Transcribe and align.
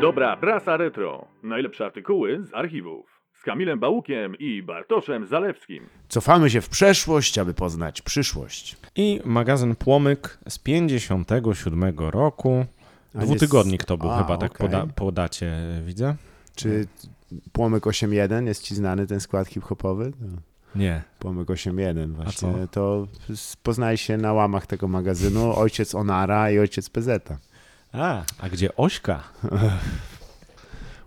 Dobra 0.00 0.36
prasa 0.36 0.76
retro. 0.76 1.24
Najlepsze 1.42 1.84
artykuły 1.86 2.44
z 2.44 2.54
archiwów. 2.54 3.06
Z 3.40 3.42
Kamilem 3.42 3.78
Bałukiem 3.80 4.34
i 4.38 4.62
Bartoszem 4.62 5.26
Zalewskim. 5.26 5.86
Cofamy 6.08 6.50
się 6.50 6.60
w 6.60 6.68
przeszłość, 6.68 7.38
aby 7.38 7.54
poznać 7.54 8.02
przyszłość. 8.02 8.76
I 8.96 9.20
magazyn 9.24 9.76
Płomyk 9.76 10.38
z 10.48 10.58
57 10.58 12.10
roku. 12.10 12.66
A 13.14 13.18
Dwutygodnik 13.18 13.80
jest- 13.80 13.88
to 13.88 13.96
był 13.98 14.10
a, 14.10 14.22
chyba, 14.22 14.36
tak 14.36 14.50
okej. 14.54 14.66
poda, 14.66 14.86
po 14.94 15.12
dacie 15.12 15.52
widzę. 15.86 16.14
Czy 16.54 16.86
Płomyk 17.52 17.84
8.1 17.86 18.46
jest 18.46 18.62
ci 18.62 18.74
znany 18.74 19.06
ten 19.06 19.20
skład 19.20 19.48
hip-hopowy? 19.48 20.12
No. 20.20 20.28
Nie. 20.74 21.02
Płomyk 21.18 21.48
8.1 21.48 22.12
właśnie. 22.14 22.54
To 22.70 23.06
poznaje 23.62 23.96
się 23.96 24.16
na 24.16 24.32
łamach 24.32 24.66
tego 24.66 24.88
magazynu 24.88 25.56
ojciec 25.58 25.94
Onara 25.94 26.50
i 26.50 26.58
ojciec 26.58 26.90
PZ. 26.90 27.28
A, 27.92 28.22
a 28.40 28.48
gdzie 28.48 28.76
Ośka? 28.76 29.22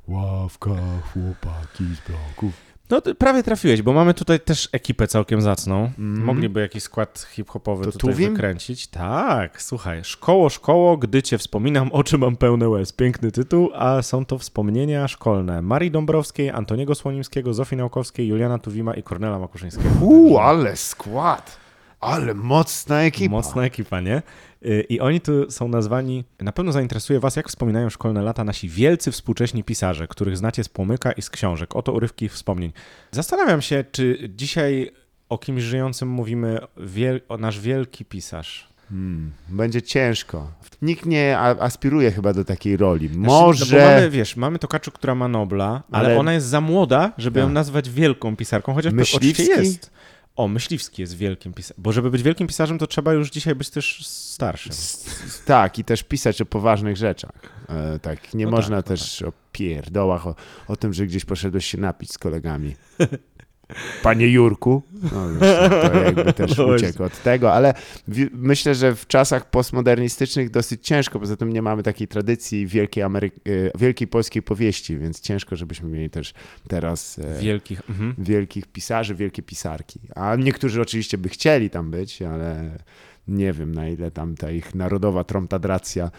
Ławka, 0.07 0.69
chłopaki 1.13 1.83
z 1.95 2.09
bloków. 2.09 2.53
No 2.89 3.01
prawie 3.17 3.43
trafiłeś, 3.43 3.81
bo 3.81 3.93
mamy 3.93 4.13
tutaj 4.13 4.39
też 4.39 4.69
ekipę 4.71 5.07
całkiem 5.07 5.41
zacną. 5.41 5.83
Mhm. 5.85 6.23
Mogliby 6.23 6.61
jakiś 6.61 6.83
skład 6.83 7.27
hip-hopowy 7.31 7.85
To 7.85 7.91
tutaj 7.91 8.11
Tuwim? 8.11 8.29
wykręcić. 8.33 8.87
Tak, 8.87 9.61
słuchaj. 9.61 10.03
Szkoło, 10.03 10.49
szkoło, 10.49 10.97
gdy 10.97 11.23
cię 11.23 11.37
wspominam, 11.37 11.91
oczy 12.01 12.17
mam 12.17 12.35
pełne 12.35 12.69
łez. 12.69 12.93
Piękny 12.93 13.31
tytuł, 13.31 13.69
a 13.73 14.01
są 14.01 14.25
to 14.25 14.37
wspomnienia 14.37 15.07
szkolne 15.07 15.61
Marii 15.61 15.91
Dąbrowskiej, 15.91 16.49
Antoniego 16.49 16.95
Słonimskiego, 16.95 17.53
Zofii 17.53 17.75
Naukowskiej, 17.75 18.27
Juliana 18.27 18.59
Tuwima 18.59 18.93
i 18.93 19.03
Kornela 19.03 19.39
Makuszyńskiego. 19.39 19.89
Uuu, 20.01 20.37
ale 20.37 20.75
skład! 20.75 21.57
Ale 22.01 22.33
mocna 22.33 23.01
ekipa. 23.01 23.31
Mocna 23.31 23.65
ekipa, 23.65 24.01
nie? 24.01 24.21
Y, 24.65 24.85
I 24.89 24.99
oni 24.99 25.21
tu 25.21 25.51
są 25.51 25.67
nazwani, 25.67 26.23
na 26.39 26.51
pewno 26.51 26.71
zainteresuje 26.71 27.19
was, 27.19 27.35
jak 27.35 27.47
wspominają 27.49 27.89
szkolne 27.89 28.21
lata 28.21 28.43
nasi 28.43 28.69
wielcy 28.69 29.11
współcześni 29.11 29.63
pisarze, 29.63 30.07
których 30.07 30.37
znacie 30.37 30.63
z 30.63 30.69
płomyka 30.69 31.11
i 31.11 31.21
z 31.21 31.29
książek. 31.29 31.75
Oto 31.75 31.93
urywki 31.93 32.29
wspomnień. 32.29 32.71
Zastanawiam 33.11 33.61
się, 33.61 33.83
czy 33.91 34.29
dzisiaj 34.35 34.91
o 35.29 35.37
kimś 35.37 35.63
żyjącym 35.63 36.09
mówimy 36.09 36.59
wiel- 36.77 37.21
o 37.29 37.37
nasz 37.37 37.59
wielki 37.59 38.05
pisarz. 38.05 38.71
Hmm, 38.89 39.31
będzie 39.49 39.81
ciężko. 39.81 40.51
Nikt 40.81 41.05
nie 41.05 41.39
aspiruje 41.39 42.11
chyba 42.11 42.33
do 42.33 42.45
takiej 42.45 42.77
roli. 42.77 43.07
Znaczy, 43.07 43.21
No 43.21 43.41
Może... 43.41 43.75
bo 43.75 43.81
mamy, 43.85 44.09
wiesz, 44.09 44.35
mamy 44.35 44.59
Tokarczuk, 44.59 44.93
która 44.93 45.15
ma 45.15 45.27
Nobla, 45.27 45.83
ale, 45.91 46.07
Ale- 46.07 46.19
ona 46.19 46.33
jest 46.33 46.47
za 46.47 46.61
młoda, 46.61 47.11
żeby 47.17 47.39
ją 47.39 47.45
Tak. 47.45 47.53
nazwać 47.53 47.89
wielką 47.89 48.35
pisarką, 48.35 48.73
chociaż 48.73 48.91
to 48.91 48.95
Myśliwski? 48.95 49.43
oczywiście 49.43 49.63
jest. 49.63 49.91
O, 50.35 50.47
Myśliwski 50.47 51.01
jest 51.01 51.17
wielkim 51.17 51.53
pisarzem. 51.53 51.83
Bo 51.83 51.91
żeby 51.91 52.11
być 52.11 52.23
wielkim 52.23 52.47
pisarzem, 52.47 52.77
to 52.79 52.87
trzeba 52.87 53.13
już 53.13 53.29
dzisiaj 53.31 53.55
być 53.55 53.69
też 53.69 54.07
starszym. 54.07 54.71
S- 54.71 55.41
Tak, 55.45 55.79
i 55.79 55.83
też 55.83 56.03
pisać 56.03 56.41
o 56.41 56.45
poważnych 56.45 56.97
rzeczach. 56.97 57.31
E, 57.69 57.99
tak, 57.99 58.33
nie 58.33 58.45
No 58.45 58.51
można 58.51 58.77
tak, 58.77 58.85
no 58.89 58.95
też 58.97 59.21
o 59.21 59.33
pierdołach, 59.51 60.27
o, 60.27 60.35
o 60.67 60.75
tym, 60.75 60.93
że 60.93 61.05
gdzieś 61.07 61.25
poszedłeś 61.25 61.65
się 61.65 61.77
napić 61.77 62.11
z 62.13 62.17
kolegami. 62.17 62.75
Panie 64.03 64.27
Jurku, 64.27 64.81
no, 65.13 65.29
wiesz, 65.33 65.69
to 65.91 65.97
jakby 66.03 66.33
też 66.33 66.57
No 66.57 66.65
uciekł 66.65 67.03
od 67.03 67.23
tego, 67.23 67.53
ale 67.53 67.73
wi- 68.07 68.29
myślę, 68.33 68.75
że 68.75 68.95
w 68.95 69.07
czasach 69.07 69.49
postmodernistycznych 69.49 70.49
dosyć 70.49 70.85
ciężko, 70.87 71.19
poza 71.19 71.35
tym 71.37 71.53
nie 71.53 71.61
mamy 71.61 71.83
takiej 71.83 72.07
tradycji 72.07 72.67
wielkiej, 72.67 73.03
Amery- 73.03 73.31
e, 73.75 73.77
wielkiej 73.79 74.07
polskiej 74.07 74.41
powieści, 74.41 74.97
więc 74.97 75.19
ciężko, 75.21 75.55
żebyśmy 75.55 75.89
mieli 75.89 76.09
też 76.09 76.33
teraz 76.67 77.19
e, 77.19 77.41
Wielkich. 77.41 77.81
Mhm. 77.89 78.15
wielkich 78.17 78.67
pisarzy, 78.67 79.15
wielkie 79.15 79.41
pisarki. 79.41 79.99
A 80.15 80.35
niektórzy 80.35 80.81
oczywiście 80.81 81.17
by 81.17 81.29
chcieli 81.29 81.69
tam 81.69 81.91
być, 81.91 82.21
ale 82.21 82.77
nie 83.27 83.53
wiem 83.53 83.75
na 83.75 83.87
ile 83.87 84.11
tam 84.11 84.35
ta 84.35 84.51
ich 84.51 84.75
narodowa 84.75 85.23
tromtadracja, 85.23 86.11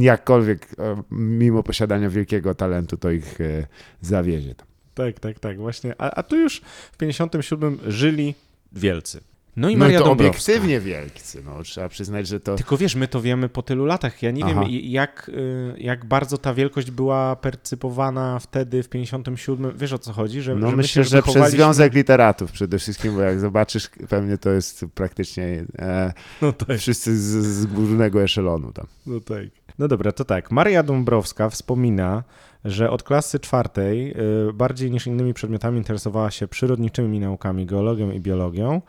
jakkolwiek 0.00 0.66
e, 0.78 1.02
mimo 1.10 1.62
posiadania 1.62 2.10
wielkiego 2.10 2.54
talentu, 2.54 2.96
to 2.96 3.10
ich 3.10 3.40
e, 3.40 3.66
zawiezie 4.00 4.54
tam. 4.54 4.66
Tak, 4.94 5.20
tak, 5.20 5.38
tak, 5.38 5.58
właśnie. 5.58 5.94
A, 5.98 6.10
a 6.10 6.22
tu 6.22 6.36
już 6.36 6.60
w 6.92 6.96
57 6.96 7.78
żyli 7.86 8.34
wielcy. 8.72 9.20
No 9.56 9.68
i 9.68 9.72
No 9.76 9.78
Maria 9.84 9.98
to 9.98 10.04
Dąbrowska. 10.04 10.30
obiektywnie 10.30 10.80
wielcy, 10.80 11.42
no 11.44 11.62
trzeba 11.62 11.88
przyznać, 11.88 12.26
że 12.28 12.40
to... 12.40 12.56
Tylko 12.56 12.76
wiesz, 12.76 12.94
my 12.94 13.08
to 13.08 13.20
wiemy 13.20 13.48
po 13.48 13.62
tylu 13.62 13.84
latach. 13.86 14.22
Ja 14.22 14.30
nie 14.30 14.44
Aha. 14.44 14.54
wiem, 14.60 14.70
i- 14.70 14.90
jak, 14.90 15.28
y, 15.34 15.74
jak 15.78 16.04
bardzo 16.04 16.38
ta 16.38 16.54
wielkość 16.54 16.90
była 16.90 17.36
percypowana 17.36 18.38
wtedy 18.38 18.82
w 18.82 18.88
57. 18.88 19.72
Wiesz 19.76 19.92
o 19.92 19.98
co 19.98 20.12
chodzi? 20.12 20.42
Że, 20.42 20.54
No 20.54 20.70
że 20.70 20.76
myślę, 20.76 21.00
my 21.02 21.04
się 21.06 21.10
że 21.10 21.22
przez 21.22 21.50
Związek 21.50 21.94
Literatów 21.94 22.52
przede 22.52 22.78
wszystkim, 22.78 23.14
bo 23.14 23.20
jak 23.20 23.40
zobaczysz, 23.40 23.90
pewnie 24.08 24.38
to 24.38 24.50
jest 24.50 24.84
praktycznie 24.94 25.64
e, 25.78 26.12
No 26.42 26.52
tak. 26.52 26.78
wszyscy 26.78 27.16
z, 27.18 27.46
z 27.46 27.66
górnego 27.66 28.22
eszelonu 28.22 28.72
tam. 28.72 28.86
No 29.06 29.20
tak. 29.20 29.44
No 29.78 29.88
dobra, 29.88 30.12
to 30.12 30.24
tak. 30.24 30.50
Maria 30.50 30.82
Dąbrowska 30.82 31.50
wspomina, 31.50 32.22
że 32.64 32.90
od 32.90 33.02
klasy 33.02 33.40
czwartej 33.40 34.14
y, 34.48 34.52
bardziej 34.52 34.90
niż 34.90 35.06
innymi 35.06 35.34
przedmiotami 35.34 35.78
interesowała 35.78 36.30
się 36.30 36.48
przyrodniczymi 36.48 37.20
naukami, 37.20 37.66
geologią 37.66 38.10
i 38.10 38.20
biologią, 38.20 38.82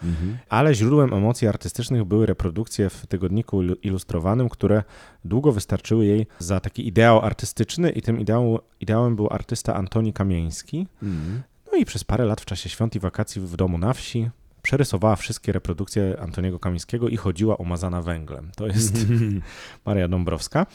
ale 0.49 0.75
źródłem 0.75 1.13
emocji 1.13 1.47
artystycznych 1.47 2.03
były 2.03 2.25
reprodukcje 2.25 2.89
w 2.89 3.07
tygodniku 3.07 3.61
ilu- 3.63 3.75
ilustrowanym, 3.83 4.49
które 4.49 4.83
długo 5.25 5.51
wystarczyły 5.51 6.05
jej 6.05 6.27
za 6.39 6.59
taki 6.59 6.87
ideał 6.87 7.21
artystyczny 7.21 7.89
i 7.89 8.01
tym 8.01 8.19
ideał, 8.19 8.59
ideałem 8.79 9.15
był 9.15 9.27
artysta 9.31 9.75
Antoni 9.75 10.13
Kamieński. 10.13 10.87
Mhm. 11.03 11.43
No 11.71 11.77
i 11.77 11.85
przez 11.85 12.03
parę 12.03 12.25
lat 12.25 12.41
w 12.41 12.45
czasie 12.45 12.69
świąt 12.69 12.95
i 12.95 12.99
wakacji 12.99 13.41
w 13.41 13.55
domu 13.55 13.77
na 13.77 13.93
wsi 13.93 14.29
przerysowała 14.63 15.15
wszystkie 15.15 15.51
reprodukcje 15.51 16.19
Antoniego 16.19 16.59
Kamińskiego 16.59 17.09
i 17.09 17.17
chodziła 17.17 17.55
umazana 17.55 18.01
węglem. 18.01 18.51
To 18.55 18.67
jest 18.67 18.97
Maria 19.85 20.07
Dąbrowska. 20.07 20.65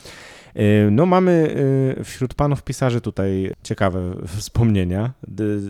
Y, 0.57 0.91
No 0.91 1.07
mamy 1.07 1.57
y, 2.01 2.05
wśród 2.05 2.35
panów 2.35 2.63
pisarzy 2.63 3.01
tutaj 3.01 3.55
ciekawe 3.63 4.01
wspomnienia. 4.27 5.13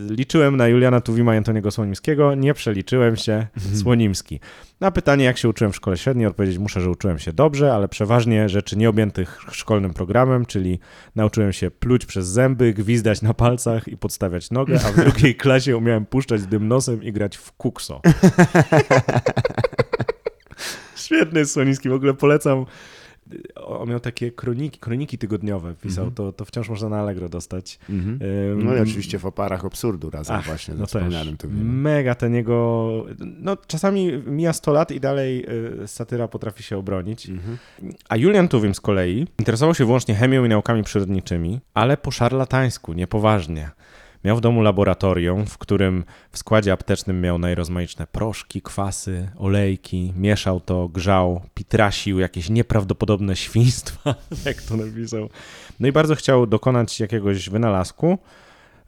Liczyłem 0.09 0.57
na 0.57 0.67
Juliana 0.67 1.01
Tuwima 1.01 1.33
i 1.33 1.37
Antoniego 1.37 1.71
Słonimskiego, 1.71 2.35
nie 2.35 2.53
przeliczyłem 2.53 3.15
się. 3.15 3.47
Słonimski. 3.81 4.39
Na 4.79 4.91
pytanie, 4.91 5.25
jak 5.25 5.37
się 5.37 5.49
uczyłem 5.49 5.73
w 5.73 5.75
szkole 5.75 5.97
średniej, 5.97 6.27
odpowiedzieć 6.27 6.57
muszę, 6.57 6.81
że 6.81 6.89
uczyłem 6.89 7.19
się 7.19 7.33
dobrze, 7.33 7.73
ale 7.73 7.87
przeważnie 7.87 8.49
rzeczy 8.49 8.77
nieobjętych 8.77 9.39
szkolnym 9.51 9.93
programem, 9.93 10.45
czyli 10.45 10.79
nauczyłem 11.15 11.53
się 11.53 11.71
pluć 11.71 12.05
przez 12.05 12.27
zęby, 12.27 12.73
gwizdać 12.73 13.21
na 13.21 13.33
palcach 13.33 13.87
i 13.87 13.97
podstawiać 13.97 14.51
nogę, 14.51 14.79
a 14.85 14.91
w 14.91 14.95
drugiej 14.95 15.35
klasie 15.35 15.77
umiałem 15.77 16.05
puszczać 16.05 16.45
dym 16.45 16.67
nosem 16.67 17.03
i 17.03 17.11
grać 17.11 17.37
w 17.37 17.51
kukso. 17.51 18.01
Świetny 20.95 21.39
jest 21.39 21.53
Słoniński, 21.53 21.89
w 21.89 21.93
ogóle 21.93 22.13
polecam. 22.13 22.65
On 23.55 23.89
miał 23.89 23.99
takie 23.99 24.31
kroniki, 24.31 24.79
kroniki 24.79 25.17
tygodniowe 25.17 25.73
pisał, 25.81 26.03
Mhm. 26.03 26.15
to, 26.15 26.31
to 26.33 26.45
wciąż 26.45 26.69
można 26.69 26.89
na 26.89 26.99
Allegro 26.99 27.29
dostać. 27.29 27.79
Mhm. 27.89 28.19
No 28.65 28.75
i 28.75 28.79
oczywiście 28.79 29.19
w 29.19 29.25
oparach 29.25 29.65
absurdu 29.65 30.09
razem 30.09 30.35
Ach, 30.35 30.45
właśnie 30.45 30.73
no 30.73 30.85
wspomnianym. 30.85 31.37
Tuwimem. 31.37 31.81
Mega 31.81 32.15
ten 32.15 32.33
jego. 32.35 32.89
No, 33.19 33.57
czasami 33.67 34.11
mija 34.25 34.53
100 34.53 34.71
lat 34.73 34.91
i 34.91 34.99
dalej 34.99 35.45
y, 35.83 35.87
satyra 35.87 36.27
potrafi 36.27 36.63
się 36.63 36.77
obronić. 36.77 37.29
Mhm. 37.29 37.57
A 38.09 38.15
Julian 38.17 38.47
Tuwim 38.47 38.75
z 38.75 38.81
kolei 38.81 39.27
interesował 39.39 39.75
się 39.75 39.85
wyłącznie 39.85 40.15
chemią 40.15 40.45
i 40.45 40.49
naukami 40.49 40.83
przyrodniczymi, 40.83 41.59
ale 41.73 41.97
po 41.97 42.11
szarlatańsku, 42.11 42.93
niepoważnie. 42.93 43.69
Miał 44.23 44.37
w 44.37 44.41
domu 44.41 44.61
laboratorium, 44.61 45.45
w 45.45 45.57
którym 45.57 46.03
w 46.31 46.37
składzie 46.37 46.73
aptecznym 46.73 47.21
miał 47.21 47.37
najrozmaitsze 47.37 48.07
proszki, 48.07 48.61
kwasy, 48.61 49.29
olejki, 49.37 50.13
mieszał 50.15 50.59
to, 50.59 50.87
grzał, 50.87 51.41
pitrasił 51.53 52.19
jakieś 52.19 52.49
nieprawdopodobne 52.49 53.35
świństwa, 53.35 54.15
jak 54.45 54.61
to 54.61 54.77
napisał. 54.77 55.29
No 55.79 55.87
i 55.87 55.91
bardzo 55.91 56.15
chciał 56.15 56.47
dokonać 56.47 56.99
jakiegoś 56.99 57.49
wynalazku. 57.49 58.17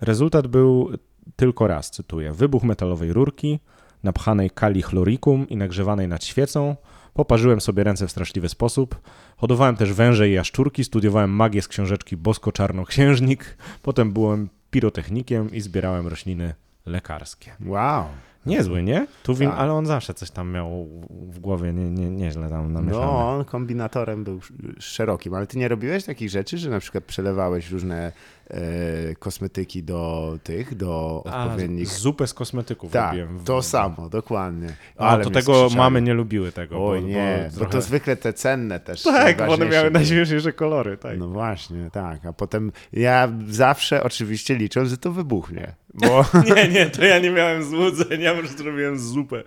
Rezultat 0.02 0.48
był 0.48 0.92
tylko 1.36 1.68
raz, 1.68 1.92
cytuję, 1.92 2.32
wybuch 2.32 2.64
metalowej 2.64 3.14
rurki, 3.14 3.60
napchanej 4.04 4.50
kali 4.50 4.82
chloricum 4.82 5.50
i 5.50 5.58
nagrzewanej 5.58 6.08
nad 6.08 6.26
świecą. 6.26 6.76
Poparzyłem 7.14 7.62
sobie 7.62 7.84
ręce 7.84 8.08
w 8.08 8.12
straszliwy 8.12 8.50
sposób. 8.50 9.02
Hodowałem 9.38 9.76
też 9.76 9.94
węże 9.94 10.30
i 10.30 10.34
jaszczurki, 10.34 10.84
studiowałem 10.84 11.30
magię 11.30 11.62
z 11.62 11.68
książeczki 11.68 12.18
Bosko-Czarnoksiężnik. 12.18 13.58
Potem 13.82 14.14
byłem 14.14 14.50
pirotechnikiem 14.72 15.52
i 15.52 15.62
zbierałem 15.62 16.08
rośliny 16.08 16.54
lekarskie. 16.86 17.52
Wow. 17.66 18.06
Niezły, 18.46 18.84
nie? 18.84 19.08
Tuwim, 19.24 19.50
Tak. 19.50 19.60
ale 19.60 19.74
on 19.74 19.86
zawsze 19.86 20.14
coś 20.14 20.32
tam 20.32 20.52
miał 20.52 20.88
w 21.10 21.40
głowie, 21.40 21.74
nie, 21.74 21.90
nie, 21.90 22.10
nieźle 22.10 22.50
tam 22.50 22.74
namieszane. 22.74 23.06
No, 23.06 23.30
on 23.38 23.46
kombinatorem 23.46 24.24
był 24.24 24.38
sz- 24.38 24.84
szerokim, 24.84 25.34
ale 25.34 25.48
ty 25.48 25.58
nie 25.58 25.68
robiłeś 25.68 26.04
takich 26.06 26.30
rzeczy, 26.30 26.58
że 26.58 26.70
na 26.70 26.80
przykład 26.80 27.04
przelewałeś 27.04 27.72
różne 27.72 28.12
e, 28.50 29.16
kosmetyki 29.16 29.84
do 29.84 30.34
tych, 30.44 30.76
do 30.76 31.24
A, 31.26 31.44
odpowiednich... 31.46 31.88
zupę 31.88 32.28
z 32.28 32.34
kosmetyków 32.34 32.92
tak, 32.92 33.08
robiłem. 33.08 33.40
to 33.46 33.62
samo, 33.62 34.10
dokładnie. 34.10 34.68
A, 34.98 35.08
Ale 35.08 35.24
to 35.24 35.30
tego 35.30 35.54
skrzyczały. 35.54 35.76
mamy 35.76 36.02
nie 36.02 36.14
lubiły 36.14 36.52
tego. 36.52 36.88
Oj 36.88 37.02
bo, 37.02 37.08
nie, 37.08 37.50
bo, 37.52 37.56
trochę- 37.58 37.72
to 37.72 37.82
zwykle 37.82 38.16
te 38.16 38.34
cenne 38.34 38.80
też. 38.80 39.04
Tak, 39.04 39.38
bo 39.38 39.54
one 39.54 39.66
miały 39.66 39.92
najśmieszniejsze 39.92 40.54
kolory, 40.54 40.98
tak. 40.98 41.18
No 41.18 41.28
właśnie, 41.28 41.90
tak. 41.92 42.26
A 42.26 42.34
potem 42.34 42.72
ja 42.94 43.30
zawsze 43.50 44.04
oczywiście 44.04 44.56
liczę, 44.56 44.86
że 44.86 44.98
to 44.98 45.12
wybuchnie. 45.12 45.74
Bo 45.94 46.26
Nie, 46.56 46.68
nie, 46.68 46.86
to 46.90 47.06
ja 47.06 47.20
nie 47.20 47.30
miałem 47.32 47.64
złudzeń, 47.64 48.22
ja 48.32 48.42
po 48.42 48.48
prostu 48.48 48.64
robiłem 48.64 49.00
zupę. 49.00 49.44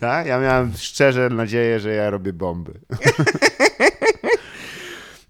tak, 0.00 0.26
ja 0.26 0.40
miałem 0.40 0.72
szczerze 0.76 1.28
nadzieję, 1.30 1.80
że 1.80 1.92
ja 1.94 2.10
robię 2.10 2.32
bomby. 2.32 2.72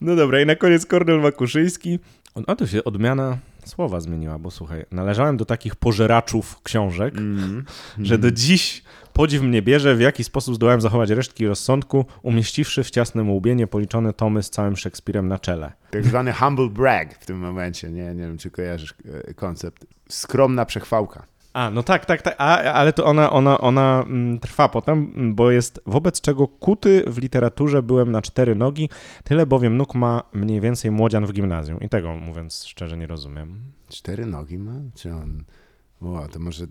No 0.00 0.16
dobra, 0.16 0.40
i 0.40 0.46
na 0.46 0.56
koniec 0.56 0.87
Kornel 0.87 1.20
Makuszyński. 1.20 1.99
O, 2.46 2.56
to 2.56 2.66
się 2.66 2.84
odmiana 2.84 3.38
słowa 3.64 4.00
zmieniła, 4.00 4.38
bo 4.38 4.50
słuchaj, 4.50 4.84
należałem 4.90 5.37
do 5.37 5.44
takich 5.44 5.76
pożeraczów 5.76 6.62
książek, 6.62 7.14
Mm. 7.16 7.64
że 7.99 8.19
do 8.19 8.31
dziś 8.31 8.82
podziw 9.12 9.43
mnie 9.43 9.62
bierze, 9.62 9.94
w 9.96 10.00
jaki 10.00 10.25
sposób 10.25 10.55
zdołałem 10.55 10.81
zachować 10.81 11.10
resztki 11.10 11.46
rozsądku, 11.46 12.05
umieściwszy 12.22 12.84
w 12.84 12.90
ciasnym 12.90 13.31
łubie 13.31 13.66
policzone 13.66 14.12
tomy 14.12 14.43
z 14.43 14.50
całym 14.50 14.76
Szekspirem 14.76 15.28
na 15.28 15.38
czele. 15.38 15.72
Tak 15.90 16.05
zwany 16.05 16.32
humble 16.32 16.69
brag 16.69 17.14
w 17.19 17.26
tym 17.26 17.38
momencie. 17.38 17.90
Nie, 17.90 18.14
nie 18.14 18.22
wiem, 18.22 18.38
czy 18.38 18.50
kojarzysz 18.50 18.94
e, 19.28 19.34
koncept. 19.34 19.87
Skromna 20.08 20.64
przechwałka. 20.66 21.26
A, 21.52 21.70
no 21.70 21.82
tak, 21.82 22.06
tak, 22.06 22.22
tak, 22.22 22.34
a, 22.38 22.72
ale 22.72 22.93
to 22.93 23.04
ona, 23.04 23.31
ona, 23.31 23.58
ona 23.58 24.04
mm, 24.06 24.38
trwa 24.38 24.69
potem, 24.69 25.12
mm, 25.16 25.34
bo 25.34 25.50
jest 25.50 25.81
wobec 25.87 26.20
czego 26.20 26.49
kuty 26.49 27.04
w 27.06 27.19
literaturze 27.19 27.82
byłem 27.82 28.12
na 28.12 28.22
cztery 28.22 28.54
nogi, 28.54 28.88
tyle 29.25 29.46
bowiem 29.46 29.76
nóg 29.76 29.94
ma 29.94 30.22
mniej 30.32 30.60
więcej 30.60 30.90
młodzian 30.90 31.26
w 31.26 31.32
gimnazjum. 31.32 31.81
I 31.81 31.88
tego, 31.88 32.16
mówiąc 32.16 32.64
szczerze, 32.64 32.96
nie 32.96 33.06
rozumiem. 33.06 33.60
Cztery 33.88 34.26
nogi 34.26 34.58
ma? 34.58 34.72
Czy 34.94 35.14
on... 35.14 35.44
Wow, 36.02 36.28
to 36.28 36.38
może 36.38 36.64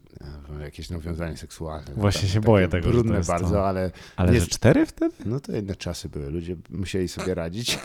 e, 0.59 0.63
jakieś 0.63 0.89
nawiązanie 0.89 1.37
seksualne. 1.37 1.91
Właśnie 1.95 2.21
Tam 2.21 2.29
się 2.29 2.41
boję 2.41 2.67
tego, 2.67 2.89
Brudne 2.89 3.17
jest 3.17 3.29
bardzo, 3.29 3.49
to. 3.49 3.67
ale 3.67 3.91
Ale 4.15 4.31
Nie- 4.31 4.39
że 4.39 4.47
cztery 4.47 4.85
wtedy? 4.85 5.15
no 5.25 5.39
to 5.39 5.51
inne 5.55 5.75
czasy 5.75 6.09
były. 6.09 6.29
Ludzie 6.29 6.55
musieli 6.69 7.07
sobie 7.07 7.33
radzić. 7.33 7.79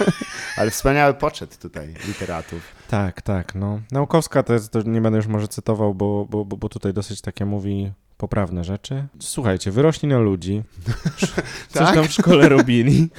ale 0.56 0.70
wspaniały 0.70 1.14
poczet 1.14 1.58
tutaj 1.58 1.94
literatów. 2.06 2.62
Tak, 2.88 3.22
tak, 3.22 3.54
no. 3.54 3.80
Naukowska 3.92 4.42
to, 4.42 4.52
jest, 4.52 4.70
to 4.70 4.82
nie 4.82 5.00
będę 5.00 5.16
już 5.16 5.26
może 5.26 5.48
cytował, 5.48 5.94
bo, 5.94 6.26
bo, 6.30 6.44
bo, 6.44 6.68
tutaj 6.68 6.92
dosyć 6.92 7.20
takie 7.20 7.44
mówi 7.44 7.92
poprawne 8.16 8.64
rzeczy. 8.64 9.06
Słuchajcie, 9.20 9.70
wyrośli 9.70 10.08
na 10.08 10.18
ludzi, 10.18 10.62
coś 11.68 11.80
Tak? 11.86 11.94
tam 11.94 12.08
w 12.08 12.12
szkole 12.12 12.48
robili. 12.48 13.08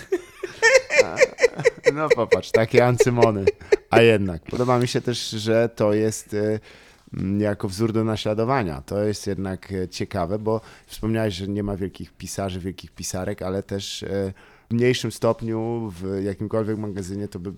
No 1.94 2.09
popatrz, 2.15 2.51
takie 2.51 2.86
ancymony. 2.86 3.45
A 3.89 4.01
jednak, 4.01 4.41
podoba 4.44 4.79
mi 4.79 4.88
się 4.88 5.01
też, 5.01 5.29
że 5.29 5.69
to 5.75 5.94
jest 5.94 6.33
e, 6.33 6.59
jako 7.38 7.68
wzór 7.68 7.94
do 7.94 8.04
naśladowania. 8.04 8.81
To 8.81 9.04
jest 9.04 9.27
jednak 9.27 9.71
e, 9.71 9.88
ciekawe, 9.88 10.39
bo 10.39 10.62
wspomniałeś, 10.86 11.33
że 11.33 11.48
nie 11.48 11.63
ma 11.63 11.75
wielkich 11.75 12.13
pisarzy, 12.13 12.60
wielkich 12.60 12.92
pisarek, 12.92 13.42
ale 13.42 13.63
też 13.63 14.04
e, 14.04 14.33
w 14.69 14.74
mniejszym 14.74 15.12
stopniu 15.12 15.92
w 15.95 16.24
jakimkolwiek 16.24 16.77
magazynie 16.77 17.27
to 17.27 17.39
by... 17.39 17.54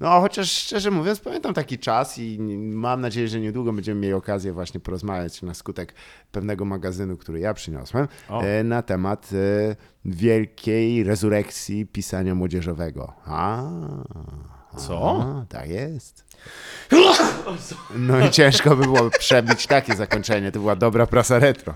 No, 0.00 0.20
chociaż 0.20 0.52
szczerze 0.52 0.90
mówiąc, 0.90 1.20
pamiętam 1.20 1.54
taki 1.54 1.78
czas 1.78 2.18
i 2.18 2.38
mam 2.58 3.00
nadzieję, 3.00 3.28
że 3.28 3.40
niedługo 3.40 3.72
będziemy 3.72 4.00
mieli 4.00 4.14
okazję 4.14 4.52
właśnie 4.52 4.80
porozmawiać 4.80 5.42
na 5.42 5.54
skutek 5.54 5.94
pewnego 6.32 6.64
magazynu, 6.64 7.16
który 7.16 7.40
ja 7.40 7.54
przyniosłem, 7.54 8.08
O. 8.28 8.42
e, 8.42 8.64
na 8.64 8.82
temat 8.82 9.30
wielkiej 10.04 11.04
rezurekcji 11.04 11.86
pisania 11.86 12.34
młodzieżowego. 12.34 13.12
A, 13.24 13.70
Co? 14.76 15.22
A, 15.22 15.44
tak 15.52 15.68
jest. 15.68 16.24
No 17.96 18.26
i 18.26 18.30
ciężko 18.30 18.76
by 18.76 18.82
było 18.82 19.10
przebić 19.10 19.66
takie 19.66 19.96
zakończenie. 19.96 20.52
To 20.52 20.58
była 20.58 20.76
dobra 20.76 21.06
prasa 21.06 21.38
retro. 21.38 21.74